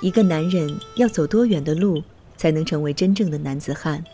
[0.00, 2.02] 一个男人要走多远的路
[2.36, 4.04] 才能成为真正的男子汉？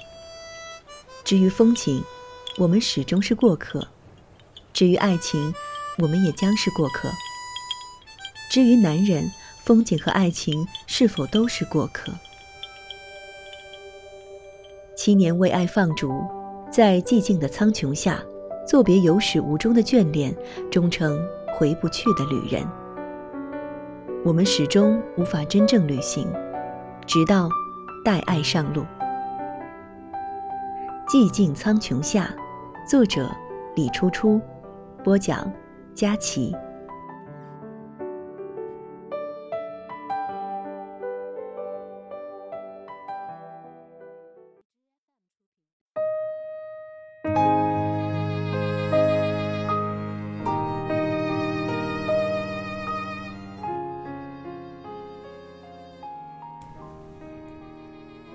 [1.23, 2.03] 至于风景，
[2.57, 3.81] 我们始终是过客；
[4.73, 5.53] 至于爱情，
[5.99, 7.11] 我们也将是过客。
[8.51, 9.31] 至于男人，
[9.63, 12.13] 风景和爱情是否都是过客？
[14.97, 16.11] 七年为爱放逐，
[16.71, 18.23] 在寂静的苍穹下，
[18.67, 20.35] 作别有始无终的眷恋，
[20.71, 21.19] 终成
[21.55, 22.67] 回不去的旅人。
[24.25, 26.27] 我们始终无法真正旅行，
[27.07, 27.47] 直到
[28.03, 28.83] 带爱上路。
[31.07, 32.35] 寂静苍穹下，
[32.89, 33.31] 作者
[33.77, 34.41] 李初初，
[35.05, 35.53] 播讲
[35.95, 36.57] 佳琪。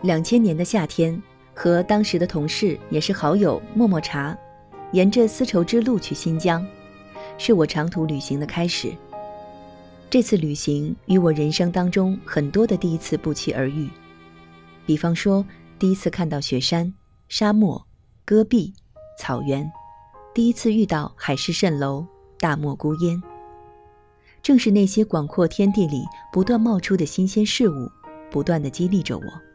[0.01, 1.21] 两千年的夏天，
[1.53, 4.37] 和当时的同事也是好友默默茶，
[4.93, 6.65] 沿着丝绸之路去新疆，
[7.37, 8.93] 是我长途旅行的开始。
[10.09, 13.89] 这次旅行与我人生当中很多的第一次不期而遇，
[14.85, 15.45] 比方说
[15.77, 16.93] 第一次看到雪山、
[17.27, 17.85] 沙漠、
[18.23, 18.73] 戈壁、
[19.19, 19.69] 草原，
[20.33, 22.05] 第一次遇到海市蜃楼、
[22.39, 23.21] 大漠孤烟。
[24.41, 27.91] 正是那些广阔天地里不断冒出的新鲜事物，
[28.31, 29.48] 不断的激励着我。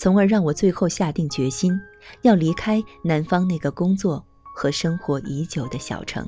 [0.00, 1.78] 从而让我最后下定决心，
[2.22, 4.24] 要离开南方那个工作
[4.56, 6.26] 和生活已久的小城。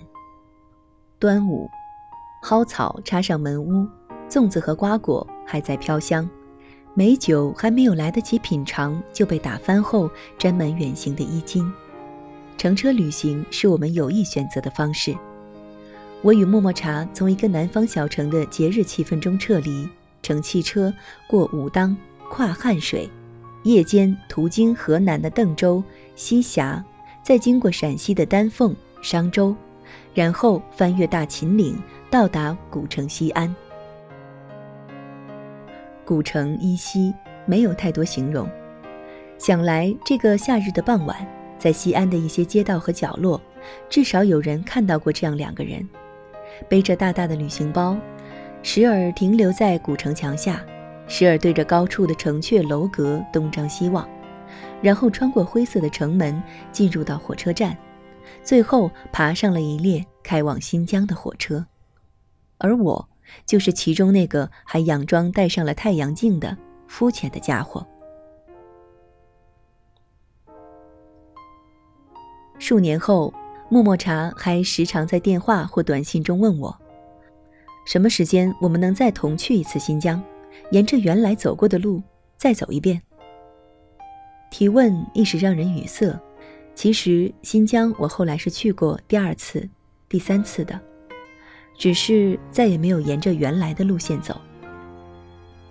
[1.19, 1.67] 端午，
[2.43, 3.89] 蒿草插上门屋，
[4.29, 6.29] 粽子和瓜果还在飘香，
[6.93, 11.73] 美酒还没有来得及品尝就被打翻后沾满远行的衣襟。
[12.59, 15.17] 乘车旅行是我们有意选择的方式。
[16.21, 19.89] 我与默默茶从一个南方小城的节日气氛中撤离，
[20.23, 20.93] 乘汽车
[21.27, 21.97] 过武当，
[22.29, 23.09] 跨汉水。
[23.65, 25.83] 夜间途经河南的邓州、
[26.17, 26.85] 西峡，
[27.23, 29.55] 再经过陕西的丹凤、商州，
[30.15, 31.81] 然后翻越大秦岭，
[32.11, 33.55] 到达古城西安。
[36.05, 37.15] 古城依稀
[37.47, 38.49] 没有太多形容，
[39.39, 41.17] 想来这个夏日的傍晚，
[41.57, 43.41] 在西安的一些街道和角落，
[43.89, 45.89] 至少有人看到过这样两个人，
[46.69, 47.97] 背着大大的旅行包，
[48.63, 50.61] 时而停留在古城墙下。
[51.15, 54.09] 时而对着高处的城阙楼阁东张西望，
[54.81, 56.43] 然后穿过灰色的城门，
[56.73, 57.77] 进入到火车站，
[58.43, 61.67] 最后爬上了一列开往新疆的火车。
[62.57, 63.07] 而我，
[63.45, 66.57] 就是其中那个还佯装戴上了太阳镜的
[66.87, 67.87] 肤浅的家伙。
[72.59, 73.35] 数年后，
[73.69, 76.75] 默默茶还时常在电话或短信中问我：
[77.85, 80.25] 什么时间我们能再同去一次新疆？
[80.71, 82.03] 沿着原来走过的路
[82.37, 83.01] 再走一遍。
[84.51, 86.19] 提问一时让人语塞。
[86.75, 89.69] 其实新疆我后来是去过第二次、
[90.09, 90.81] 第三次的，
[91.77, 94.41] 只是再也没有沿着原来的路线走。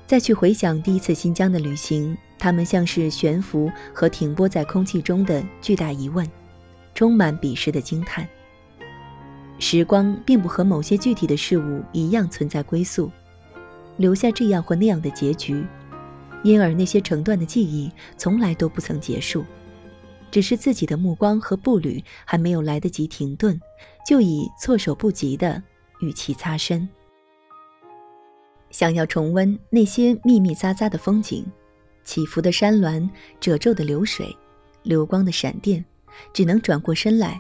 [0.06, 6.24] 再去回想第一次新疆的旅行，它们像是悬浮和停泊在空气中的巨大疑问，
[6.94, 8.28] 充满彼时的惊叹。
[9.58, 13.12] 时光并不和某些具体的事物一样存在归宿。
[14.02, 15.64] 留下这样或那样的结局，
[16.42, 19.46] 因而那些成段的记忆从来都不曾结束，
[20.32, 23.62] 只是自己的目光和步履还没有来得及停顿，
[24.04, 25.62] 就已措手不及地
[26.00, 26.90] 与其擦身。
[28.72, 31.46] 想要重温那些密密匝匝的风景，
[32.04, 33.08] 起伏的山峦、
[33.40, 34.36] 褶皱的流水、
[34.82, 35.86] 流光的闪电，
[36.34, 37.40] 只能转过身来，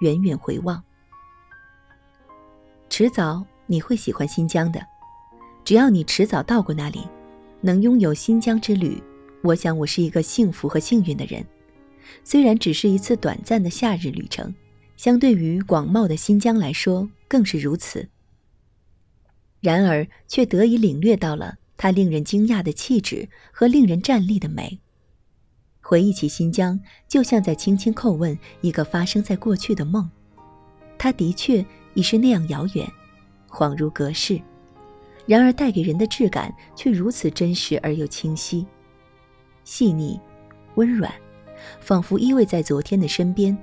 [0.00, 0.82] 远远回望。
[2.88, 4.93] 迟早你会喜欢新疆的。
[5.64, 7.00] 只要你迟早到过那里，
[7.62, 9.02] 能拥有新疆之旅，
[9.42, 11.42] 我想我是一个幸福和幸运的人。
[12.22, 14.54] 虽然只是一次短暂的夏日旅程，
[14.98, 18.06] 相对于广袤的新疆来说更是如此。
[19.60, 24.78] 然而，却得以领略到了它令人惊讶的气质和令人站立的美。
[25.80, 26.78] 回忆起新疆，
[27.08, 30.10] 就像在轻轻叩问一个发生在过去的梦。
[30.98, 32.86] 它的确已是那样遥远，
[33.48, 34.38] 恍如隔世。
[35.26, 38.66] 然而，带给人的质感却如此真实而又清晰、
[39.64, 40.20] 细腻、
[40.74, 41.10] 温软，
[41.80, 43.56] 仿佛依偎在昨天的身边，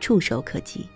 [0.00, 0.86] 触手可及。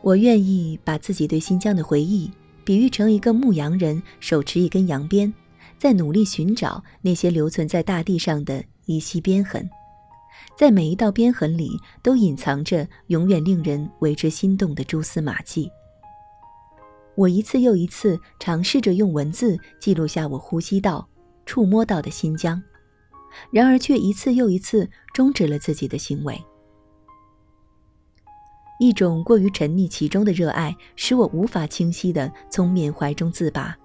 [0.00, 2.30] 我愿意把自己对新疆的回忆
[2.62, 5.32] 比喻成一个牧羊人手持一根羊鞭，
[5.76, 9.68] 在努力寻找那些留存在大地上的依稀边痕，
[10.56, 15.68] 在每一道边痕里都隐藏着永远令人为之心动的蛛丝马迹。
[17.16, 21.06] 我一次又一次尝试着用文字记录下我呼吸到、
[21.46, 22.60] 触摸到的新疆，
[23.50, 26.40] 然而却一次又一次终止了自己的行为。
[28.80, 33.76] 一种过于沉溺其中的热爱，使我无法清晰地从缅怀中自拔，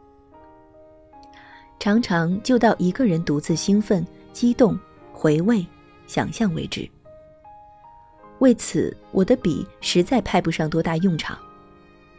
[1.79, 4.77] 常常就到一个人独自兴奋、激动、
[5.13, 5.65] 回味、
[6.07, 6.89] 想象为止。
[8.39, 11.37] 为此，我的笔实在派不上多大用场。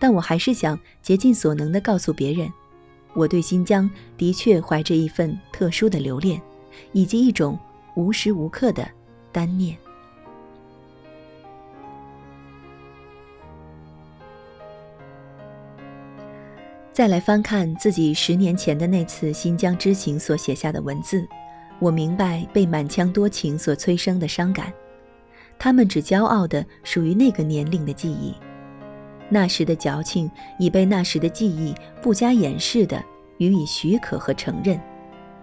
[0.00, 2.50] 但我还是想竭尽所能地告诉别人，
[3.12, 6.41] 我对新疆的确怀着一份特殊的留恋，
[6.93, 7.56] 以及一种
[7.94, 8.88] 无时无刻的
[9.31, 9.76] 单念。
[16.93, 21.26] 再来翻看自己十年前的那次新疆之行所写下的文字，
[21.79, 24.73] 我明白被满腔多情所催生的伤感，
[25.58, 28.35] 他们只骄傲的属于那个年龄的记忆。
[29.31, 33.03] 那时的矫情已被那时的记忆不加掩饰地
[33.38, 34.79] 予以许可和承认，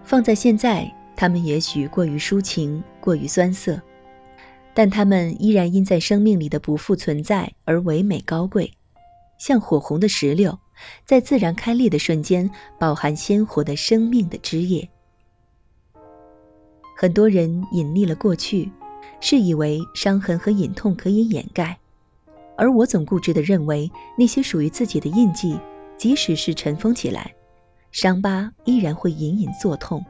[0.04, 3.80] 放在现在，他们也许过于抒情，过于酸涩，
[4.74, 8.70] 但他们依然因在生命里的不复存在而唯美高贵，
[9.38, 10.58] 像火红的石榴，
[11.04, 12.48] 在自然开裂的瞬间，
[12.78, 14.88] 饱含鲜活的生命的枝叶。
[16.96, 18.70] 很多人隐匿了过去，
[19.20, 21.78] 是以为伤痕和隐痛可以掩盖。
[22.58, 23.88] 而我总固执地认为，
[24.18, 25.56] 那些属于自己的印记，
[25.96, 27.32] 即使是尘封起来，
[27.92, 30.04] 伤疤依然会隐隐作痛，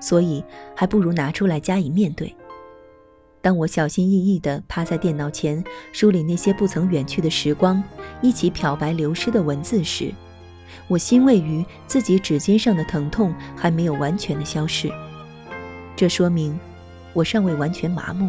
[0.00, 0.42] 所以
[0.76, 2.32] 还不如拿出来加以面对。
[3.42, 7.82] 当我小心翼翼地趴在电脑前梳理那些不曾远去的时光，
[8.22, 10.14] 一起漂白流失的文字时，
[10.86, 14.88] 我欣慰于自己指尖上的疼痛还没有完全的消逝，
[15.96, 16.58] 这说明
[17.12, 18.28] 我尚未完全麻木。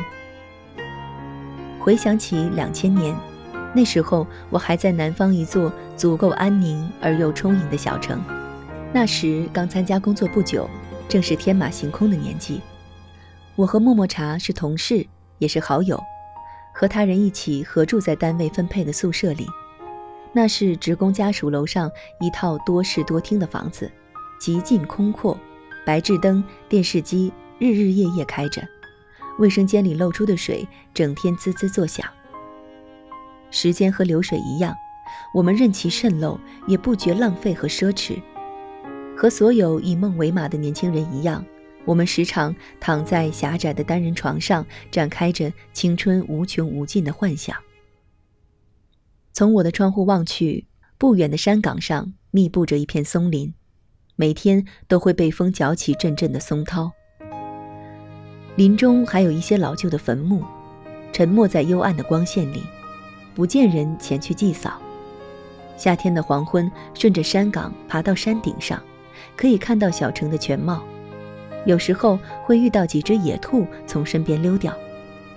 [1.88, 3.16] 回想起两千年，
[3.74, 8.22] 那时候我还在南方一座足够安宁而又充盈的小城。
[8.92, 10.70] 那时刚参加工作不久，
[11.08, 12.60] 正是天马行空的年纪。
[13.56, 15.08] 我和默默茶是同事，
[15.38, 15.98] 也是好友，
[16.74, 19.48] 和他人一起合住在单位分配的宿舍里。
[20.34, 23.90] 那是职工家属楼上一套多室多厅的房子，
[24.38, 25.40] 极尽空阔，
[25.86, 28.62] 白炽灯、电视机日日夜夜开着。
[29.40, 32.06] 卫生间里漏出的水整天滋滋作响。
[33.50, 34.76] 时间和流水一样，
[35.34, 38.22] 我们任其渗漏，也不觉浪费和奢侈。
[39.16, 41.44] 和所有以梦为马的年轻人一样，
[41.86, 47.56] 我们时常躺在狭窄的单人床上，展开着青春无穷无尽的幻想。
[49.34, 50.68] 从我的窗户望去，
[50.98, 53.54] 不远的山岗上密布着一片松林，
[54.16, 56.92] 每天都会被风搅起阵阵的松涛。
[58.58, 60.44] 林中还有一些老旧的坟墓，
[61.14, 62.64] 沉没在幽暗的光线里，
[63.36, 64.82] 不见人前去祭扫。
[65.78, 68.82] 夏天的黄昏，顺着山岗爬到山顶上，
[69.36, 70.84] 可以看到小城的全貌。
[71.68, 74.76] 有时候会遇到几只野兔从身边溜掉，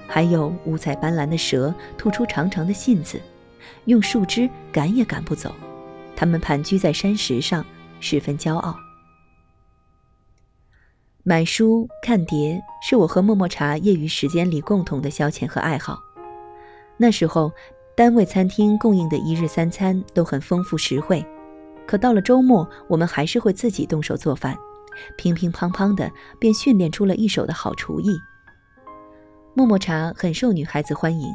[0.08, 3.20] 还有五彩斑斓的蛇吐出长长的信子，
[3.84, 5.54] 用树枝赶也赶不走。
[6.16, 7.62] 它们盘踞在山石上，
[8.00, 8.74] 十分骄傲。
[11.30, 15.96] 买书看碟是我和默默茶业余时间里共同的消遣和爱好。
[16.96, 17.52] 那时候，
[17.96, 21.24] 单位餐厅供应的一日三餐都很丰富实惠，
[21.86, 24.58] 可到了周末，我们还是会自己动手做饭，
[25.16, 26.10] 乒乒乓乓的
[26.40, 28.10] 便训练出了一手的好厨艺。
[29.54, 31.32] 默默茶很受女孩子欢迎，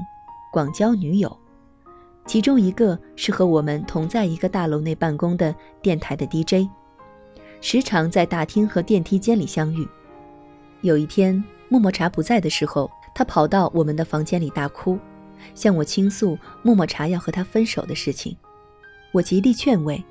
[0.51, 1.39] 广交女友，
[2.25, 6.69] 其中一个是和我们同在一个大楼内办公的电台的 DJ。
[7.61, 9.87] 时常在大厅和电梯间里相遇。
[10.81, 14.99] 有一天，默默茶不在的时候，他跑到我们的房间里大哭，
[15.53, 18.35] 向我倾诉默默茶要和他分手的事情。
[19.11, 20.03] 我极力劝慰，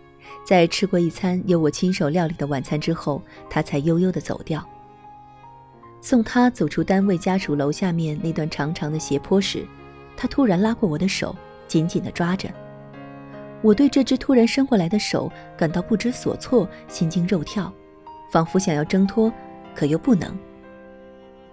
[0.45, 4.67] 在吃过一餐由我亲手料理的晚餐之后，他才悠悠地走掉。
[6.01, 9.65] 送他走出单位家属楼下面那段长长的斜坡时，
[10.17, 11.35] 他突然拉过我的手，
[11.69, 12.49] 紧紧地抓着。
[13.65, 17.73] 我对这只突然伸过来的手感到不知所措，心惊肉跳，
[18.31, 19.33] 仿佛想要挣脱，
[19.75, 20.39] 可又不能。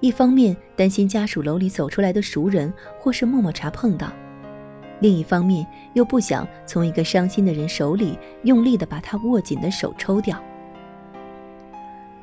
[0.01, 4.11] 一方面担心家属楼里走出来的熟人或是默默茶碰到，
[4.99, 10.37] 另一方面又不想从一个伤心的人手里用力地把他握紧的手抽掉。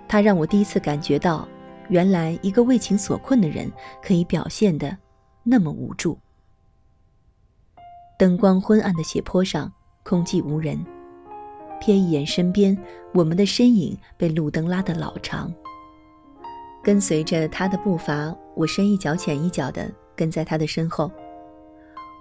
[0.07, 1.49] 他让我第一次感觉到，
[1.89, 4.95] 原来一个为情所困的人可以表现的
[5.43, 6.19] 那么无助。
[8.19, 9.73] 灯光昏暗的斜坡上。
[10.09, 10.83] 空寂无人，
[11.83, 12.75] 瞥一眼身边，
[13.13, 15.53] 我们的身影被路灯拉得老长。
[16.83, 21.13] 跟随着他的步伐，我深一脚浅一脚的跟在他的身后。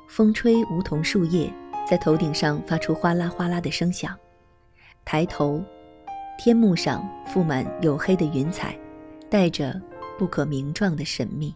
[0.09, 1.49] 风吹梧桐树叶，
[1.89, 4.13] 在头顶上发出哗啦哗啦的声响。
[5.05, 5.63] 抬头，
[6.37, 8.77] 天幕上覆满黝黑的云彩，
[9.29, 9.81] 带着
[10.19, 11.55] 不可名状的神秘。